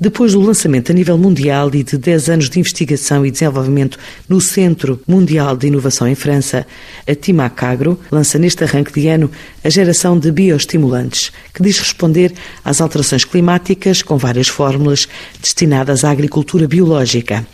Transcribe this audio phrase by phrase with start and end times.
[0.00, 3.96] Depois do lançamento a nível mundial e de 10 anos de investigação e desenvolvimento
[4.28, 6.66] no Centro Mundial de Inovação em França,
[7.06, 9.30] a Timac Agro lança neste arranque de ano
[9.62, 12.32] a geração de bioestimulantes, que diz responder
[12.64, 15.06] às alterações climáticas com várias fórmulas
[15.40, 17.46] destinadas à agricultura biológica.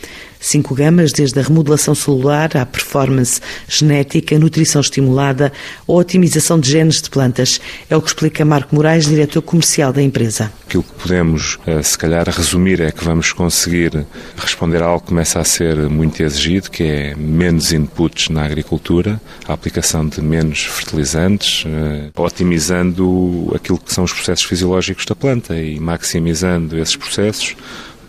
[0.43, 5.53] Cinco gamas, desde a remodelação celular à performance genética, nutrição estimulada
[5.85, 7.61] ou otimização de genes de plantas.
[7.87, 10.51] É o que explica Marco Moraes, diretor comercial da empresa.
[10.67, 14.03] Aquilo que podemos, eh, se calhar, resumir é que vamos conseguir
[14.35, 19.21] responder a algo que começa a ser muito exigido, que é menos inputs na agricultura,
[19.47, 25.55] a aplicação de menos fertilizantes, eh, otimizando aquilo que são os processos fisiológicos da planta
[25.55, 27.55] e maximizando esses processos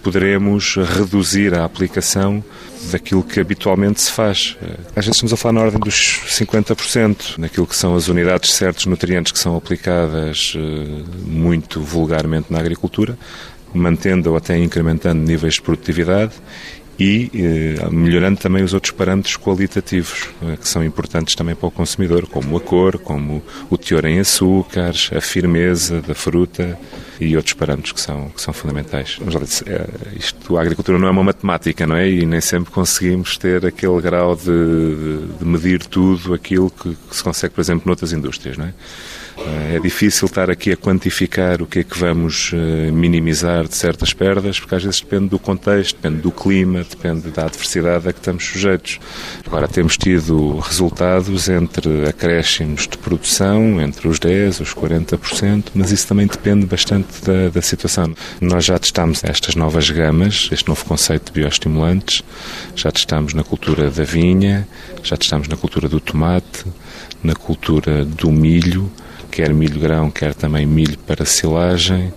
[0.02, 2.42] poderemos reduzir a aplicação
[2.90, 4.56] daquilo que habitualmente se faz.
[4.96, 8.56] Às vezes estamos a falar na ordem dos 50%, naquilo que são as unidades de
[8.56, 13.16] certos nutrientes que são aplicadas eh, muito vulgarmente na agricultura,
[13.72, 16.32] mantendo ou até incrementando níveis de produtividade
[17.02, 21.70] e eh, melhorando também os outros parâmetros qualitativos eh, que são importantes também para o
[21.70, 26.78] consumidor, como a cor, como o teor em açúcares, a firmeza da fruta
[27.20, 29.18] e outros parâmetros que são, que são fundamentais.
[29.20, 29.84] Mas, é,
[30.16, 32.08] isto, a agricultura não é uma matemática, não é?
[32.08, 37.24] E nem sempre conseguimos ter aquele grau de, de medir tudo aquilo que, que se
[37.24, 38.74] consegue, por exemplo, noutras indústrias, não é?
[39.72, 44.12] É difícil estar aqui a quantificar o que é que vamos eh, minimizar de certas
[44.12, 48.18] perdas, porque às vezes depende do contexto, depende do clima, depende da adversidade a que
[48.18, 49.00] estamos sujeitos.
[49.46, 56.06] Agora, temos tido resultados entre acréscimos de produção, entre os 10% os 40%, mas isso
[56.06, 58.14] também depende bastante da, da situação.
[58.42, 62.22] Nós já testamos estas novas gamas, este novo conceito de bioestimulantes,
[62.76, 64.68] já testamos na cultura da vinha,
[65.02, 66.66] já testamos na cultura do tomate,
[67.24, 68.92] na cultura do milho,
[69.32, 72.12] quer milho grão, quer também milho para silagem.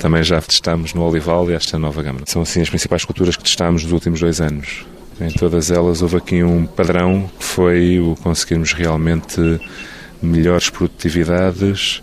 [0.00, 2.20] Também já testamos no olival e esta nova gama.
[2.24, 4.86] São assim as principais culturas que testamos nos últimos dois anos.
[5.20, 9.38] Em todas elas houve aqui um padrão que foi o conseguirmos realmente
[10.22, 12.02] melhores produtividades,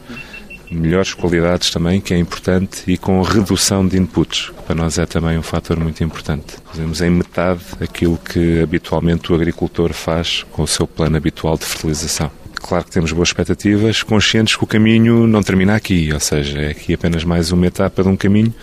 [0.70, 5.06] melhores qualidades também, que é importante, e com redução de inputs, que para nós é
[5.08, 6.58] também um fator muito importante.
[6.66, 11.66] Fazemos em metade aquilo que habitualmente o agricultor faz com o seu plano habitual de
[11.66, 12.39] fertilização.
[12.62, 16.70] Claro que temos boas expectativas, conscientes que o caminho não termina aqui, ou seja, é
[16.70, 18.54] aqui apenas mais uma etapa de um caminho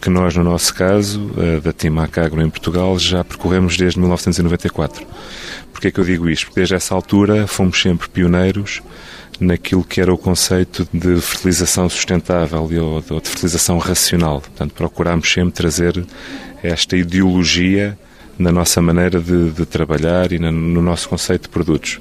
[0.00, 1.30] que nós, no nosso caso,
[1.62, 5.06] da Timac Agro em Portugal, já percorremos desde 1994.
[5.72, 6.46] Porquê é que eu digo isto?
[6.46, 8.80] Porque desde essa altura fomos sempre pioneiros
[9.38, 14.40] naquilo que era o conceito de fertilização sustentável ou de fertilização racional.
[14.40, 16.04] Portanto, procurámos sempre trazer
[16.62, 17.98] esta ideologia
[18.40, 22.00] na nossa maneira de, de trabalhar e na, no nosso conceito de produtos.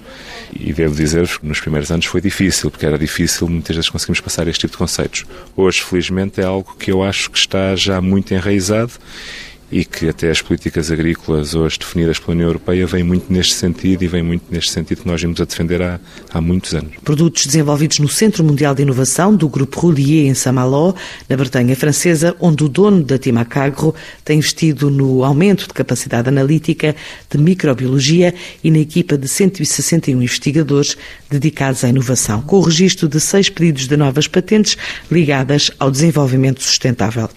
[0.58, 4.22] E devo dizer-vos que nos primeiros anos foi difícil, porque era difícil muitas vezes conseguimos
[4.22, 5.26] passar este tipo de conceitos.
[5.56, 8.94] Hoje, felizmente, é algo que eu acho que está já muito enraizado
[9.72, 14.04] e que até as políticas agrícolas hoje definidas pela União Europeia vêm muito neste sentido
[14.04, 16.00] e vem muito neste sentido que nós vimos a defender há,
[16.32, 16.92] há muitos anos.
[17.04, 20.96] Produtos desenvolvidos no Centro Mundial de Inovação do Grupo Roulier em Saint-Malo,
[21.28, 23.94] na Bretanha Francesa, onde o dono da Timacagro
[24.26, 26.96] tem investido no aumento de capacidade analítica
[27.30, 30.98] de microbiologia e na equipa de 161 investigadores
[31.30, 34.78] dedicados à inovação, com o registro de seis pedidos de novas patentes
[35.12, 37.30] ligadas ao desenvolvimento sustentável.